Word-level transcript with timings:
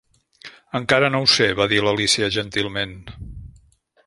"Encara 0.79 1.11
no 1.15 1.21
ho 1.25 1.27
sé", 1.35 1.49
va 1.61 1.67
dir 1.75 1.83
l'Alícia, 1.89 2.31
gentilment. 2.39 2.99